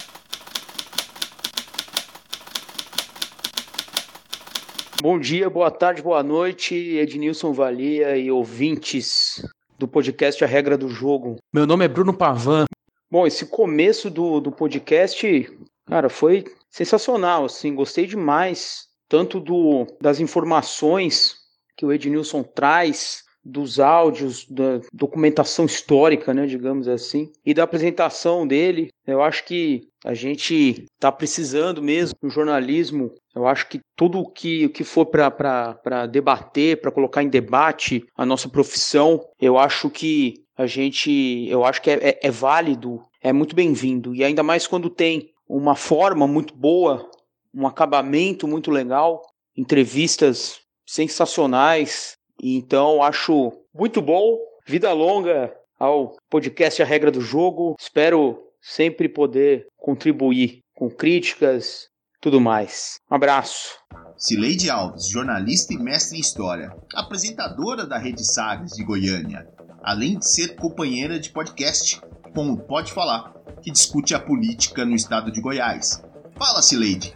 Bom 5.02 5.18
dia, 5.18 5.50
boa 5.50 5.72
tarde, 5.72 6.02
boa 6.02 6.22
noite, 6.22 6.76
Ednilson 6.76 7.54
Valia 7.54 8.18
e 8.18 8.30
ouvintes 8.30 9.42
do 9.78 9.88
podcast 9.88 10.44
A 10.44 10.48
Regra 10.48 10.78
do 10.78 10.90
Jogo. 10.90 11.38
Meu 11.54 11.66
nome 11.66 11.86
é 11.86 11.88
Bruno 11.88 12.14
Pavan. 12.14 12.66
Bom, 13.10 13.26
esse 13.26 13.46
começo 13.46 14.10
do, 14.10 14.42
do 14.42 14.52
podcast, 14.52 15.50
cara, 15.88 16.10
foi 16.10 16.44
sensacional, 16.70 17.46
assim, 17.46 17.74
gostei 17.74 18.06
demais, 18.06 18.90
tanto 19.08 19.40
do, 19.40 19.88
das 20.02 20.20
informações 20.20 21.39
que 21.80 21.86
o 21.86 21.94
Ednilson 21.94 22.44
traz 22.44 23.24
dos 23.42 23.80
áudios, 23.80 24.46
da 24.50 24.82
documentação 24.92 25.66
histórica, 25.66 26.34
né, 26.34 26.46
digamos 26.46 26.90
assim, 26.90 27.32
e 27.46 27.54
da 27.54 27.64
apresentação 27.64 28.46
dele. 28.46 28.90
Eu 29.08 29.24
acho 29.24 29.46
que 29.46 29.88
a 30.04 30.14
gente 30.14 30.86
está 30.94 31.10
precisando 31.10 31.82
mesmo 31.82 32.18
no 32.22 32.30
jornalismo. 32.30 33.14
Eu 33.34 33.48
acho 33.48 33.70
que 33.70 33.80
tudo 33.96 34.30
que, 34.30 34.68
que 34.70 34.84
for 34.84 35.06
para 35.06 36.06
debater, 36.06 36.82
para 36.82 36.92
colocar 36.92 37.24
em 37.24 37.30
debate 37.30 38.06
a 38.14 38.26
nossa 38.26 38.50
profissão, 38.50 39.26
eu 39.40 39.58
acho 39.58 39.90
que 39.90 40.34
a 40.58 40.68
gente, 40.68 41.48
eu 41.50 41.64
acho 41.64 41.82
que 41.82 41.90
é, 41.90 42.10
é, 42.10 42.20
é 42.24 42.30
válido, 42.30 43.02
é 43.24 43.32
muito 43.32 43.56
bem-vindo. 43.56 44.14
E 44.14 44.22
ainda 44.22 44.44
mais 44.44 44.68
quando 44.68 44.90
tem 44.90 45.30
uma 45.48 45.78
forma 45.78 46.28
muito 46.28 46.54
boa, 46.54 47.10
um 47.54 47.66
acabamento 47.66 48.46
muito 48.46 48.70
legal, 48.70 49.22
entrevistas 49.56 50.60
sensacionais. 50.90 52.18
Então, 52.42 53.04
acho 53.04 53.54
muito 53.74 54.02
bom. 54.02 54.40
Vida 54.66 54.92
longa 54.92 55.54
ao 55.80 56.16
podcast 56.30 56.82
A 56.82 56.86
Regra 56.86 57.12
do 57.12 57.22
Jogo. 57.22 57.76
Espero 57.80 58.40
sempre 58.60 59.08
poder 59.08 59.68
contribuir 59.78 60.62
com 60.76 60.90
críticas, 60.90 61.88
tudo 62.20 62.42
mais. 62.42 63.00
Um 63.10 63.16
abraço. 63.16 63.78
Cileide 64.18 64.70
Alves, 64.70 65.08
jornalista 65.08 65.74
e 65.74 65.78
mestre 65.78 66.18
em 66.18 66.22
História, 66.22 66.76
apresentadora 66.96 67.86
da 67.86 67.98
Rede 67.98 68.26
Sagres 68.26 68.72
de 68.72 68.84
Goiânia, 68.84 69.48
além 69.84 70.18
de 70.18 70.28
ser 70.28 70.56
companheira 70.56 71.20
de 71.20 71.30
podcast 71.30 72.02
com 72.34 72.56
Pode 72.58 72.92
Falar, 72.92 73.34
que 73.62 73.72
discute 73.72 74.14
a 74.16 74.20
política 74.20 74.86
no 74.86 74.96
estado 74.96 75.32
de 75.32 75.40
Goiás. 75.40 76.04
Fala, 76.38 76.62
Cileide. 76.62 77.14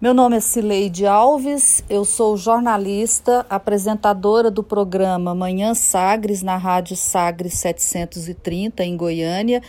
Meu 0.00 0.14
nome 0.14 0.38
é 0.38 0.40
Cileide 0.40 1.04
Alves, 1.04 1.84
eu 1.86 2.06
sou 2.06 2.34
jornalista, 2.34 3.44
apresentadora 3.50 4.50
do 4.50 4.62
programa 4.62 5.34
Manhã 5.34 5.74
Sagres 5.74 6.40
na 6.42 6.56
Rádio 6.56 6.96
Sagres 6.96 7.52
730 7.58 8.82
em 8.82 8.96
Goiânia 8.96 9.62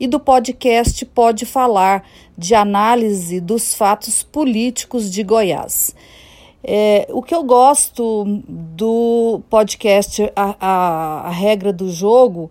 e 0.00 0.06
do 0.06 0.18
podcast 0.18 1.04
Pode 1.04 1.44
Falar, 1.44 2.02
de 2.36 2.54
análise 2.54 3.42
dos 3.42 3.74
fatos 3.74 4.22
políticos 4.22 5.10
de 5.10 5.22
Goiás. 5.22 5.94
É, 6.66 7.06
o 7.10 7.22
que 7.22 7.34
eu 7.34 7.44
gosto 7.44 8.24
do 8.48 9.42
podcast 9.50 10.32
a, 10.34 10.56
a, 10.58 11.28
a 11.28 11.30
Regra 11.30 11.74
do 11.74 11.90
Jogo 11.90 12.50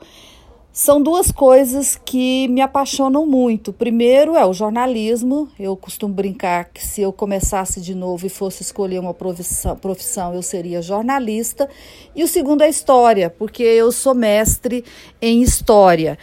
são 0.74 1.00
duas 1.00 1.32
coisas 1.32 1.96
que 2.04 2.48
me 2.48 2.60
apaixonam 2.60 3.28
muito. 3.28 3.72
Primeiro 3.72 4.36
é 4.36 4.44
o 4.44 4.52
jornalismo. 4.52 5.48
Eu 5.60 5.78
costumo 5.78 6.12
brincar 6.12 6.66
que 6.74 6.84
se 6.84 7.00
eu 7.00 7.14
começasse 7.14 7.80
de 7.80 7.94
novo 7.94 8.26
e 8.26 8.30
fosse 8.30 8.64
escolher 8.64 8.98
uma 8.98 9.14
profissão, 9.14 9.76
profissão 9.76 10.34
eu 10.34 10.42
seria 10.42 10.82
jornalista. 10.82 11.70
E 12.16 12.24
o 12.24 12.28
segundo 12.28 12.64
é 12.64 12.66
a 12.66 12.70
história, 12.70 13.30
porque 13.30 13.62
eu 13.62 13.92
sou 13.92 14.16
mestre 14.16 14.84
em 15.22 15.44
história. 15.44 16.18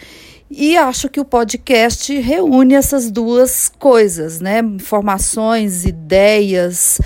E 0.50 0.76
acho 0.76 1.08
que 1.08 1.20
o 1.20 1.24
podcast 1.24 2.12
reúne 2.18 2.74
essas 2.74 3.08
duas 3.08 3.68
coisas, 3.68 4.40
né? 4.40 4.58
Informações, 4.58 5.84
ideias, 5.84 7.00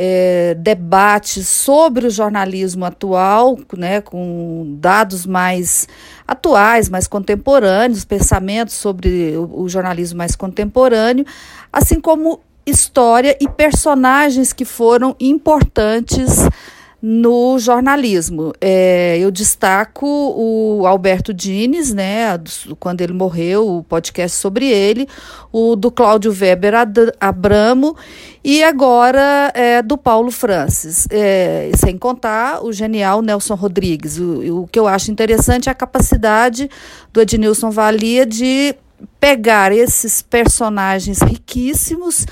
é, 0.00 0.54
debates 0.54 1.48
sobre 1.48 2.06
o 2.06 2.10
jornalismo 2.10 2.84
atual, 2.84 3.58
né? 3.76 4.00
Com 4.00 4.76
dados 4.78 5.26
mais 5.26 5.88
atuais, 6.24 6.88
mais 6.88 7.08
contemporâneos, 7.08 8.04
pensamentos 8.04 8.74
sobre 8.74 9.36
o, 9.36 9.62
o 9.62 9.68
jornalismo 9.68 10.18
mais 10.18 10.36
contemporâneo, 10.36 11.26
assim 11.72 12.00
como 12.00 12.38
história 12.64 13.36
e 13.40 13.48
personagens 13.48 14.52
que 14.52 14.64
foram 14.64 15.16
importantes 15.18 16.48
no 17.00 17.58
jornalismo. 17.58 18.52
É, 18.60 19.16
eu 19.18 19.30
destaco 19.30 20.06
o 20.06 20.86
Alberto 20.86 21.32
Dines, 21.32 21.94
né, 21.94 22.38
quando 22.80 23.00
ele 23.00 23.12
morreu, 23.12 23.68
o 23.68 23.84
podcast 23.84 24.36
sobre 24.36 24.66
ele, 24.66 25.08
o 25.52 25.76
do 25.76 25.90
Cláudio 25.90 26.32
Weber 26.32 26.74
Abramo 27.20 27.96
e 28.42 28.62
agora 28.64 29.52
é, 29.54 29.80
do 29.80 29.96
Paulo 29.96 30.30
Francis, 30.30 31.06
é, 31.10 31.70
sem 31.76 31.96
contar 31.96 32.64
o 32.64 32.72
genial 32.72 33.22
Nelson 33.22 33.54
Rodrigues. 33.54 34.18
O, 34.18 34.62
o 34.62 34.66
que 34.66 34.78
eu 34.78 34.88
acho 34.88 35.10
interessante 35.10 35.68
é 35.68 35.72
a 35.72 35.74
capacidade 35.74 36.68
do 37.12 37.20
Ednilson 37.20 37.70
Valia 37.70 38.26
de 38.26 38.74
pegar 39.20 39.72
esses 39.72 40.22
personagens 40.22 41.20
riquíssimos 41.20 42.26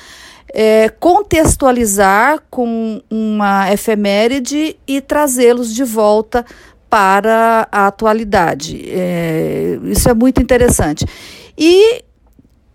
é, 0.52 0.88
contextualizar 0.88 2.42
com 2.50 3.02
uma 3.10 3.72
efeméride 3.72 4.76
e 4.86 5.00
trazê-los 5.00 5.74
de 5.74 5.84
volta 5.84 6.44
para 6.88 7.68
a 7.70 7.88
atualidade. 7.88 8.88
É, 8.88 9.78
isso 9.84 10.08
é 10.08 10.14
muito 10.14 10.40
interessante. 10.40 11.04
E 11.58 12.02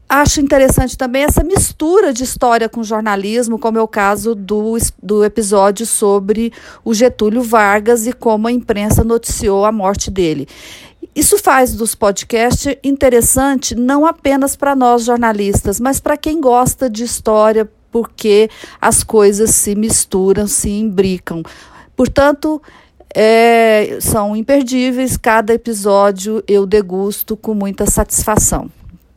acho 0.08 0.42
interessante 0.42 0.98
também 0.98 1.24
essa 1.24 1.42
mistura 1.44 2.12
de 2.12 2.24
história 2.24 2.68
com 2.68 2.84
jornalismo, 2.84 3.58
como 3.58 3.78
é 3.78 3.82
o 3.82 3.88
caso 3.88 4.36
do, 4.36 4.78
do 5.02 5.24
episódio 5.24 5.86
sobre 5.86 6.52
o 6.84 6.94
Getúlio 6.94 7.42
Vargas 7.42 8.06
e 8.06 8.12
como 8.12 8.48
a 8.48 8.52
imprensa 8.52 9.04
noticiou 9.06 9.64
a 9.64 9.72
morte 9.72 10.12
dele. 10.12 10.48
Isso 11.16 11.38
faz 11.38 11.76
dos 11.76 11.96
podcasts 11.96 12.76
interessante 12.84 13.76
não 13.76 14.06
apenas 14.06 14.56
para 14.56 14.76
nós 14.76 15.04
jornalistas, 15.04 15.80
mas 15.80 16.00
para 16.00 16.16
quem 16.16 16.40
gosta 16.40 16.90
de 16.90 17.04
história, 17.04 17.70
porque 17.92 18.50
as 18.80 19.04
coisas 19.04 19.52
se 19.52 19.76
misturam, 19.76 20.48
se 20.48 20.70
imbricam. 20.70 21.44
Portanto, 21.96 22.62
é, 23.14 23.98
são 24.00 24.36
imperdíveis. 24.36 25.18
Cada 25.18 25.54
episódio 25.54 26.44
eu 26.48 26.66
degusto 26.66 27.36
com 27.36 27.54
muita 27.54 27.86
satisfação. 27.90 28.72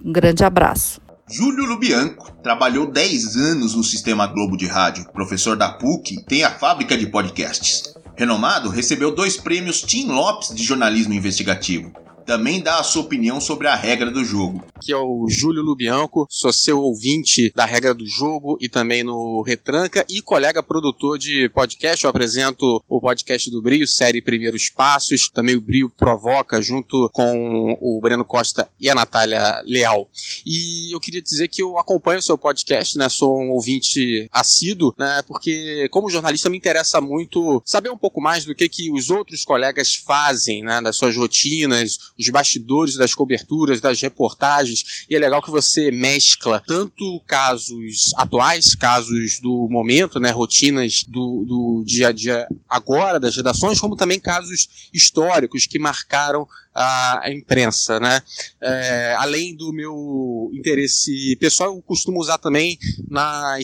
Um 0.04 0.12
grande 0.12 0.44
abraço. 0.44 1.00
Júlio 1.30 1.64
Lubianco 1.64 2.30
trabalhou 2.42 2.86
10 2.90 3.36
anos 3.36 3.74
no 3.74 3.82
Sistema 3.82 4.26
Globo 4.26 4.56
de 4.56 4.66
Rádio, 4.66 5.06
professor 5.10 5.56
da 5.56 5.70
PUC, 5.70 6.22
tem 6.26 6.44
a 6.44 6.50
fábrica 6.50 6.98
de 6.98 7.06
podcasts. 7.06 7.94
Renomado, 8.16 8.68
recebeu 8.68 9.14
dois 9.14 9.36
prêmios 9.36 9.80
Tim 9.80 10.06
Lopes 10.06 10.54
de 10.54 10.62
jornalismo 10.62 11.14
investigativo 11.14 11.92
também 12.24 12.60
dá 12.60 12.78
a 12.78 12.82
sua 12.82 13.02
opinião 13.02 13.40
sobre 13.40 13.68
a 13.68 13.74
regra 13.74 14.10
do 14.10 14.24
jogo. 14.24 14.64
Aqui 14.74 14.92
é 14.92 14.96
o 14.96 15.26
Júlio 15.28 15.62
Lubianco, 15.62 16.26
sou 16.28 16.52
seu 16.52 16.80
ouvinte 16.80 17.52
da 17.54 17.64
regra 17.64 17.94
do 17.94 18.06
jogo 18.06 18.58
e 18.60 18.68
também 18.68 19.02
no 19.02 19.42
Retranca 19.42 20.04
e 20.08 20.20
colega 20.20 20.62
produtor 20.62 21.18
de 21.18 21.48
podcast. 21.50 22.04
Eu 22.04 22.10
apresento 22.10 22.82
o 22.88 23.00
podcast 23.00 23.50
do 23.50 23.62
Brio, 23.62 23.86
série 23.86 24.20
Primeiros 24.20 24.68
Passos. 24.68 25.28
Também 25.28 25.56
o 25.56 25.60
Brio 25.60 25.90
provoca 25.90 26.60
junto 26.60 27.08
com 27.12 27.78
o 27.80 28.00
Breno 28.00 28.24
Costa 28.24 28.68
e 28.80 28.90
a 28.90 28.94
Natália 28.94 29.62
Leal. 29.64 30.08
E 30.44 30.94
eu 30.94 31.00
queria 31.00 31.22
dizer 31.22 31.48
que 31.48 31.62
eu 31.62 31.78
acompanho 31.78 32.18
o 32.18 32.22
seu 32.22 32.36
podcast, 32.36 32.98
né? 32.98 33.08
Sou 33.08 33.40
um 33.40 33.50
ouvinte 33.50 34.28
assíduo, 34.32 34.94
né? 34.98 35.22
Porque 35.26 35.88
como 35.90 36.10
jornalista 36.10 36.50
me 36.50 36.56
interessa 36.56 37.00
muito 37.00 37.62
saber 37.64 37.90
um 37.90 37.98
pouco 37.98 38.20
mais 38.20 38.44
do 38.44 38.54
que, 38.54 38.68
que 38.68 38.90
os 38.90 39.10
outros 39.10 39.44
colegas 39.44 39.94
fazem, 39.94 40.62
né? 40.62 40.80
Das 40.80 40.96
suas 40.96 41.16
rotinas, 41.16 41.98
os 42.18 42.28
bastidores 42.28 42.96
das 42.96 43.14
coberturas, 43.14 43.80
das 43.80 44.00
reportagens, 44.00 45.04
e 45.08 45.16
é 45.16 45.18
legal 45.18 45.42
que 45.42 45.50
você 45.50 45.90
mescla 45.90 46.62
tanto 46.66 47.20
casos 47.26 48.12
atuais, 48.16 48.74
casos 48.74 49.40
do 49.40 49.68
momento, 49.68 50.20
né, 50.20 50.30
rotinas 50.30 51.04
do, 51.04 51.44
do 51.44 51.84
dia 51.84 52.08
a 52.08 52.12
dia 52.12 52.46
agora 52.68 53.18
das 53.18 53.36
redações, 53.36 53.80
como 53.80 53.96
também 53.96 54.20
casos 54.20 54.88
históricos 54.92 55.66
que 55.66 55.78
marcaram 55.78 56.46
a, 56.74 57.30
imprensa, 57.30 58.00
né? 58.00 58.20
É, 58.60 59.14
além 59.18 59.54
do 59.54 59.72
meu 59.72 60.50
interesse 60.52 61.36
pessoal, 61.36 61.74
eu 61.74 61.82
costumo 61.82 62.20
usar 62.20 62.38
também 62.38 62.78
na, 63.08 63.56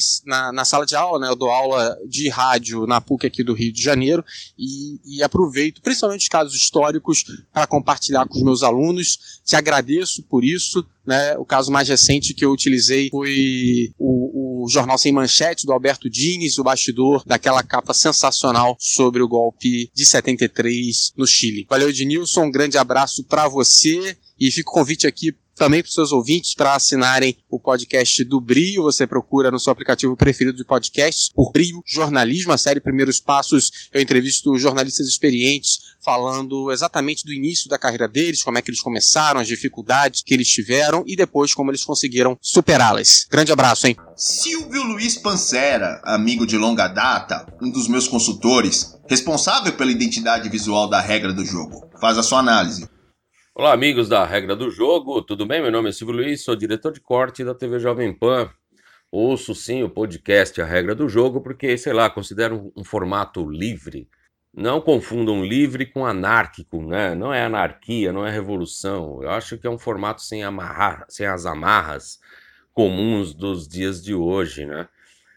na 0.53 0.65
sala 0.65 0.87
de 0.87 0.95
aula, 0.95 1.19
né? 1.19 1.29
Eu 1.29 1.37
dou 1.37 1.51
aula 1.51 1.99
de 2.07 2.29
rádio 2.29 2.87
na 2.87 3.01
PUC 3.01 3.27
aqui 3.27 3.43
do 3.43 3.53
Rio 3.53 3.73
de 3.73 3.83
Janeiro 3.83 4.25
e, 4.57 5.01
e 5.05 5.23
aproveito, 5.23 5.83
principalmente 5.83 6.23
os 6.23 6.29
casos 6.29 6.55
históricos, 6.55 7.25
para 7.53 7.67
compartilhar 7.67 8.27
com 8.27 8.37
os 8.39 8.45
meus 8.45 8.63
alunos. 8.63 9.41
Te 9.45 9.57
agradeço 9.57 10.23
por 10.23 10.45
isso. 10.45 10.87
Né? 11.05 11.37
O 11.39 11.45
caso 11.45 11.73
mais 11.73 11.89
recente 11.89 12.35
que 12.35 12.45
eu 12.45 12.53
utilizei 12.53 13.09
foi 13.11 13.93
o 13.99 14.40
Jornal 14.71 14.97
Sem 14.99 15.13
Manchete, 15.13 15.67
do 15.67 15.73
Alberto 15.73 16.09
Dines, 16.09 16.59
o 16.59 16.65
bastidor 16.65 17.23
daquela 17.27 17.63
capa 17.63 17.93
sensacional 17.93 18.77
sobre 18.79 19.23
o 19.23 19.29
golpe 19.29 19.91
de 19.95 20.07
73 20.07 21.13
no 21.17 21.27
Chile. 21.27 21.67
Valeu, 21.69 21.91
Ednilson, 21.91 22.45
um 22.45 22.51
grande 22.51 22.79
abraço 22.79 23.25
para 23.25 23.49
você 23.49 24.17
e 24.39 24.51
fica 24.51 24.71
o 24.71 24.75
convite 24.75 25.07
aqui 25.07 25.35
também 25.61 25.83
para 25.83 25.89
os 25.89 25.95
seus 25.95 26.11
ouvintes 26.11 26.55
para 26.55 26.75
assinarem 26.75 27.37
o 27.51 27.61
podcast 27.61 28.25
do 28.25 28.41
Brio. 28.41 28.85
Você 28.85 29.07
procura 29.07 29.51
no 29.51 29.61
seu 29.61 29.71
aplicativo 29.71 30.17
preferido 30.17 30.57
de 30.57 30.65
podcasts 30.65 31.29
por 31.35 31.53
Brio 31.53 31.83
Jornalismo, 31.87 32.51
a 32.55 32.57
série 32.57 32.81
Primeiros 32.81 33.21
Passos. 33.21 33.71
Eu 33.93 34.01
entrevisto 34.01 34.57
jornalistas 34.57 35.07
experientes 35.07 35.91
falando 36.03 36.73
exatamente 36.73 37.27
do 37.27 37.33
início 37.35 37.69
da 37.69 37.79
carreira 37.79 38.09
deles, 38.09 38.43
como 38.43 38.57
é 38.57 38.63
que 38.63 38.71
eles 38.71 38.81
começaram, 38.81 39.39
as 39.39 39.47
dificuldades 39.47 40.23
que 40.25 40.33
eles 40.33 40.49
tiveram 40.49 41.05
e 41.07 41.15
depois 41.15 41.53
como 41.53 41.71
eles 41.71 41.85
conseguiram 41.85 42.39
superá-las. 42.41 43.27
Grande 43.31 43.53
abraço, 43.53 43.87
hein? 43.87 43.99
Silvio 44.17 44.83
Luiz 44.85 45.19
Pancera, 45.19 46.01
amigo 46.05 46.47
de 46.47 46.57
longa 46.57 46.89
data, 46.89 47.47
um 47.61 47.71
dos 47.71 47.87
meus 47.87 48.09
consultores, 48.09 48.97
responsável 49.07 49.75
pela 49.75 49.93
identidade 49.93 50.49
visual 50.49 50.89
da 50.89 51.03
regra 51.03 51.35
do 51.35 51.45
jogo. 51.45 51.87
Faz 52.01 52.17
a 52.17 52.23
sua 52.23 52.39
análise. 52.39 52.89
Olá, 53.61 53.75
amigos 53.75 54.09
da 54.09 54.25
Regra 54.25 54.57
do 54.57 54.71
Jogo, 54.71 55.21
tudo 55.21 55.45
bem? 55.45 55.61
Meu 55.61 55.71
nome 55.71 55.91
é 55.91 55.93
Silvio 55.93 56.15
Luiz, 56.15 56.43
sou 56.43 56.57
diretor 56.57 56.95
de 56.95 56.99
corte 56.99 57.45
da 57.45 57.55
TV 57.55 57.79
Jovem 57.79 58.11
Pan. 58.11 58.51
Ouço 59.13 59.55
sim 59.55 59.83
o 59.83 59.91
podcast 59.91 60.63
A 60.63 60.65
Regra 60.65 60.95
do 60.95 61.07
Jogo, 61.11 61.43
porque, 61.43 61.77
sei 61.77 61.93
lá, 61.93 62.09
considero 62.09 62.73
um, 62.75 62.83
formato 62.83 63.47
livre. 63.47 64.09
Não 64.51 64.81
confundam 64.81 65.45
livre 65.45 65.85
com 65.85 66.07
anárquico, 66.07 66.83
né? 66.83 67.15
Não 67.15 67.35
é 67.35 67.45
anarquia, 67.45 68.15
não 68.15 68.27
é 68.27 68.31
revolução. 68.31 69.23
Eu 69.23 69.29
acho 69.29 69.59
que 69.59 69.67
é 69.67 69.71
um 69.71 69.79
formato 69.79 70.23
sem, 70.23 70.43
amarrar, 70.43 71.05
sem 71.11 71.27
as 71.27 71.45
amarras 71.45 72.19
comuns 72.73 73.35
dos 73.35 73.69
dias 73.69 74.03
de 74.03 74.15
hoje, 74.15 74.65
né? 74.65 74.89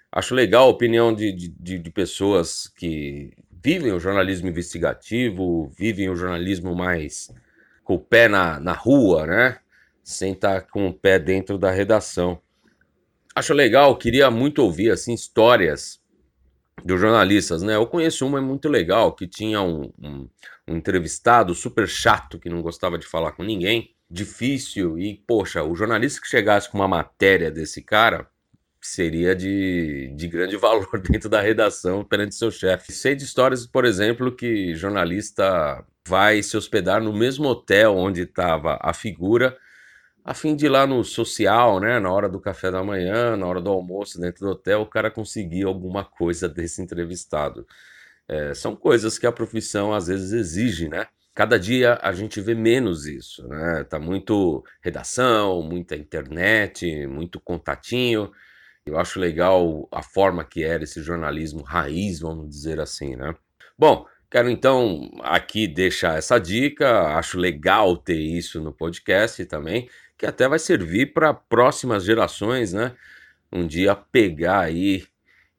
Acho 0.09 0.33
legal 0.33 0.67
a 0.67 0.71
opinião 0.71 1.13
de, 1.13 1.33
de, 1.33 1.77
de 1.77 1.91
pessoas 1.91 2.71
que 2.73 3.33
vivem 3.61 3.91
o 3.91 3.99
jornalismo 3.99 4.47
investigativo, 4.47 5.69
vivem 5.77 6.09
o 6.09 6.15
jornalismo 6.15 6.73
mais 6.73 7.29
com 7.83 7.95
o 7.95 7.99
pé 7.99 8.27
na, 8.27 8.59
na 8.59 8.73
rua, 8.73 9.25
né? 9.25 9.59
Sem 10.03 10.33
estar 10.33 10.61
tá 10.61 10.67
com 10.67 10.87
o 10.87 10.93
pé 10.93 11.19
dentro 11.19 11.57
da 11.57 11.71
redação. 11.71 12.39
acho 13.35 13.53
legal, 13.53 13.97
queria 13.97 14.29
muito 14.31 14.59
ouvir 14.59 14.91
assim 14.91 15.13
histórias 15.13 16.01
dos 16.83 16.99
jornalistas, 16.99 17.61
né? 17.61 17.75
Eu 17.75 17.87
conheço 17.87 18.25
uma 18.25 18.41
muito 18.41 18.67
legal 18.69 19.13
que 19.13 19.27
tinha 19.27 19.61
um, 19.61 19.91
um, 20.01 20.29
um 20.67 20.75
entrevistado 20.75 21.53
super 21.53 21.87
chato 21.87 22.39
que 22.39 22.49
não 22.49 22.61
gostava 22.61 22.97
de 22.97 23.05
falar 23.05 23.33
com 23.33 23.43
ninguém, 23.43 23.93
difícil 24.09 24.97
e 24.99 25.15
poxa, 25.27 25.63
o 25.63 25.75
jornalista 25.75 26.21
que 26.21 26.27
chegasse 26.27 26.69
com 26.69 26.77
uma 26.77 26.87
matéria 26.87 27.49
desse 27.51 27.81
cara 27.81 28.27
seria 28.81 29.35
de, 29.35 30.13
de 30.15 30.27
grande 30.27 30.57
valor 30.57 30.99
dentro 30.99 31.29
da 31.29 31.41
redação 31.41 32.03
perante 32.03 32.35
seu 32.35 32.51
chefe. 32.51 32.91
Sei 32.91 33.15
de 33.15 33.23
histórias, 33.23 33.65
por 33.65 33.85
exemplo, 33.85 34.35
que 34.35 34.75
jornalista 34.75 35.85
vai 36.07 36.43
se 36.43 36.57
hospedar 36.57 37.01
no 37.01 37.13
mesmo 37.13 37.47
hotel 37.47 37.95
onde 37.95 38.21
estava 38.21 38.77
a 38.81 38.93
figura 38.93 39.57
a 40.23 40.33
fim 40.33 40.55
de 40.55 40.65
ir 40.67 40.69
lá 40.69 40.87
no 40.87 41.03
social, 41.03 41.79
né, 41.79 41.99
na 41.99 42.11
hora 42.11 42.29
do 42.29 42.39
café 42.39 42.71
da 42.71 42.83
manhã, 42.83 43.35
na 43.35 43.45
hora 43.45 43.59
do 43.59 43.69
almoço 43.69 44.19
dentro 44.19 44.45
do 44.45 44.51
hotel, 44.51 44.81
o 44.81 44.85
cara 44.85 45.11
conseguir 45.11 45.65
alguma 45.65 46.05
coisa 46.05 46.47
desse 46.47 46.81
entrevistado. 46.81 47.67
É, 48.27 48.53
são 48.53 48.75
coisas 48.75 49.19
que 49.19 49.27
a 49.27 49.31
profissão 49.31 49.93
às 49.93 50.07
vezes 50.07 50.31
exige, 50.31 50.87
né? 50.87 51.07
Cada 51.35 51.59
dia 51.59 51.99
a 52.01 52.13
gente 52.13 52.39
vê 52.39 52.55
menos 52.55 53.05
isso, 53.05 53.45
né? 53.47 53.83
Tá 53.83 53.99
muito 53.99 54.63
redação, 54.81 55.61
muita 55.61 55.95
internet, 55.95 57.05
muito 57.07 57.39
contatinho. 57.41 58.31
Eu 58.85 58.97
acho 58.99 59.19
legal 59.19 59.87
a 59.91 60.01
forma 60.01 60.43
que 60.45 60.63
era 60.63 60.83
esse 60.83 61.01
jornalismo 61.01 61.63
raiz, 61.63 62.19
vamos 62.21 62.49
dizer 62.49 62.79
assim, 62.79 63.15
né? 63.15 63.35
Bom, 63.77 64.05
quero 64.33 64.49
então 64.49 65.11
aqui 65.21 65.67
deixar 65.67 66.17
essa 66.17 66.39
dica, 66.39 67.15
acho 67.19 67.37
legal 67.37 67.95
ter 67.95 68.17
isso 68.17 68.59
no 68.59 68.73
podcast 68.73 69.45
também 69.45 69.87
que 70.17 70.25
até 70.25 70.47
vai 70.47 70.57
servir 70.57 71.13
para 71.13 71.35
próximas 71.35 72.03
gerações, 72.03 72.73
né? 72.73 72.95
Um 73.51 73.67
dia 73.67 73.93
pegar 73.95 74.61
aí 74.61 75.05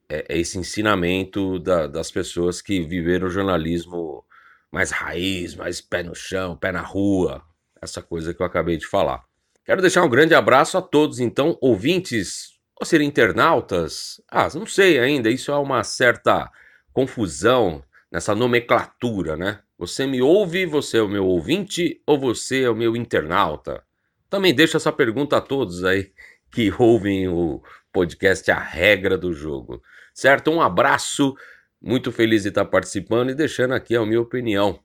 é, 0.09 0.25
esse 0.41 0.59
ensinamento 0.59 1.61
da, 1.61 1.87
das 1.87 2.11
pessoas 2.11 2.61
que 2.61 2.83
viveram 2.83 3.29
o 3.29 3.31
jornalismo 3.31 4.25
mais 4.73 4.91
raiz, 4.91 5.55
mais 5.55 5.81
pé 5.81 6.03
no 6.03 6.15
chão, 6.15 6.57
pé 6.57 6.73
na 6.73 6.83
rua, 6.83 7.43
essa 7.81 8.03
coisa 8.03 8.35
que 8.35 8.43
eu 8.43 8.47
acabei 8.47 8.77
de 8.77 8.89
falar. 8.89 9.23
Quero 9.65 9.81
deixar 9.81 10.03
um 10.03 10.11
grande 10.11 10.35
abraço 10.35 10.77
a 10.77 10.83
todos, 10.83 11.21
então, 11.21 11.57
ouvintes 11.61 12.59
ou 12.75 12.85
ser 12.85 13.01
internautas? 13.01 14.21
Ah, 14.29 14.49
não 14.53 14.67
sei 14.67 14.99
ainda, 14.99 15.31
isso 15.31 15.53
é 15.53 15.57
uma 15.57 15.85
certa 15.85 16.51
confusão 16.93 17.85
nessa 18.11 18.35
nomenclatura, 18.35 19.37
né? 19.37 19.61
Você 19.79 20.07
me 20.07 20.23
ouve, 20.23 20.67
você 20.67 20.99
é 20.99 21.03
o 21.03 21.09
meu 21.09 21.27
ouvinte 21.27 22.01
ou 22.07 22.19
você 22.19 22.63
é 22.63 22.71
o 22.71 22.77
meu 22.77 22.97
internauta? 22.97 23.83
Também 24.31 24.55
deixo 24.55 24.77
essa 24.77 24.93
pergunta 24.93 25.37
a 25.37 25.41
todos 25.41 25.85
aí 25.85 26.11
que 26.51 26.73
ouvem 26.79 27.29
o 27.29 27.63
podcast 27.93 28.51
A 28.51 28.59
Regra 28.59 29.19
do 29.19 29.33
Jogo. 29.33 29.83
Certo? 30.15 30.51
Um 30.51 30.61
abraço, 30.61 31.35
muito 31.83 32.13
feliz 32.13 32.43
de 32.43 32.49
estar 32.49 32.65
participando 32.65 33.31
e 33.31 33.35
deixando 33.35 33.75
aqui 33.75 33.97
a 33.97 34.07
minha 34.07 34.21
opinião. 34.21 34.79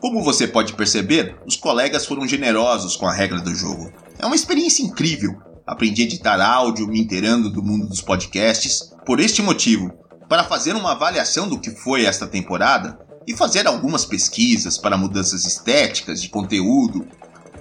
Como 0.00 0.22
você 0.22 0.46
pode 0.46 0.74
perceber, 0.74 1.36
os 1.46 1.56
colegas 1.56 2.04
foram 2.04 2.26
generosos 2.28 2.96
com 2.96 3.06
a 3.06 3.12
regra 3.12 3.40
do 3.40 3.54
jogo. 3.54 3.92
É 4.18 4.26
uma 4.26 4.34
experiência 4.34 4.82
incrível. 4.82 5.32
Aprendi 5.66 6.02
a 6.02 6.04
editar 6.04 6.40
áudio, 6.40 6.86
me 6.86 7.00
inteirando 7.00 7.50
do 7.50 7.62
mundo 7.62 7.88
dos 7.88 8.02
podcasts. 8.02 8.92
Por 9.06 9.18
este 9.18 9.40
motivo, 9.40 9.90
para 10.28 10.44
fazer 10.44 10.74
uma 10.74 10.92
avaliação 10.92 11.48
do 11.48 11.58
que 11.58 11.70
foi 11.70 12.04
esta 12.04 12.26
temporada 12.26 12.98
e 13.26 13.36
fazer 13.36 13.66
algumas 13.66 14.04
pesquisas 14.04 14.78
para 14.78 14.96
mudanças 14.96 15.44
estéticas 15.44 16.20
de 16.20 16.28
conteúdo 16.28 17.06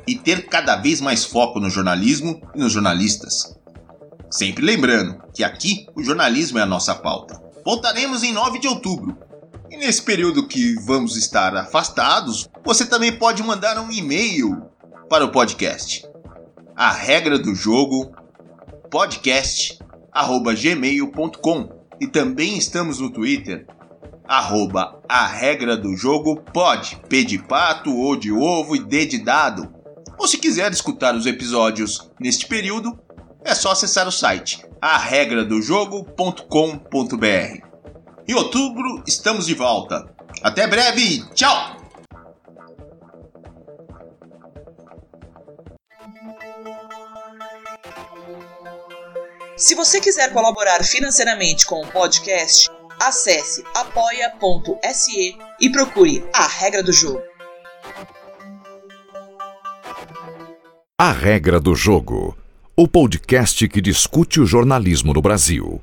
e 0.05 0.15
ter 0.15 0.47
cada 0.47 0.75
vez 0.75 1.01
mais 1.01 1.23
foco 1.23 1.59
no 1.59 1.69
jornalismo 1.69 2.41
e 2.53 2.59
nos 2.59 2.71
jornalistas. 2.71 3.55
Sempre 4.29 4.65
lembrando 4.65 5.23
que 5.33 5.43
aqui 5.43 5.87
o 5.95 6.03
jornalismo 6.03 6.59
é 6.59 6.61
a 6.61 6.65
nossa 6.65 6.93
pauta. 6.95 7.41
Voltaremos 7.63 8.23
em 8.23 8.33
9 8.33 8.59
de 8.59 8.67
outubro. 8.67 9.17
E 9.69 9.77
nesse 9.77 10.01
período 10.01 10.47
que 10.47 10.75
vamos 10.85 11.15
estar 11.15 11.55
afastados, 11.55 12.49
você 12.63 12.85
também 12.85 13.11
pode 13.11 13.41
mandar 13.41 13.79
um 13.79 13.91
e-mail 13.91 14.69
para 15.09 15.25
o 15.25 15.31
podcast. 15.31 16.05
A 16.75 16.91
regra 16.91 17.39
do 17.39 17.55
jogo 17.55 18.11
podcast@gmail.com 18.89 21.82
e 21.99 22.07
também 22.07 22.57
estamos 22.57 22.99
no 22.99 23.09
Twitter 23.09 23.65
arroba 24.27 24.99
a 25.07 25.27
regra 25.27 25.77
do 25.77 25.95
jogo 25.95 26.41
pode, 26.53 26.99
P 27.09 27.23
de 27.23 27.37
pato, 27.37 27.95
ou 27.95 28.15
de 28.15 28.31
ovo 28.31 28.75
e 28.75 28.79
D 28.79 29.05
de 29.05 29.19
dado. 29.19 29.71
Ou 30.17 30.27
se 30.27 30.37
quiser 30.37 30.71
escutar 30.71 31.15
os 31.15 31.25
episódios 31.25 32.09
neste 32.19 32.47
período, 32.47 32.97
é 33.43 33.53
só 33.53 33.71
acessar 33.71 34.07
o 34.07 34.11
site 34.11 34.65
arregradojogo.com.br. 34.81 37.67
Em 38.27 38.33
outubro 38.33 39.03
estamos 39.07 39.45
de 39.45 39.53
volta. 39.53 40.11
Até 40.41 40.67
breve, 40.67 41.23
tchau! 41.33 41.82
Se 49.63 49.75
você 49.75 50.01
quiser 50.01 50.33
colaborar 50.33 50.83
financeiramente 50.83 51.65
com 51.65 51.79
o 51.79 51.87
podcast, 51.87 52.69
acesse 52.99 53.63
apoia.se 53.73 55.37
e 55.61 55.69
procure 55.71 56.21
a 56.33 56.45
regra 56.45 56.83
do 56.83 56.91
jogo. 56.91 57.21
A 60.97 61.13
Regra 61.13 61.61
do 61.61 61.73
Jogo 61.73 62.37
o 62.75 62.87
podcast 62.89 63.65
que 63.69 63.79
discute 63.79 64.41
o 64.41 64.45
jornalismo 64.45 65.13
no 65.13 65.21
Brasil. 65.21 65.81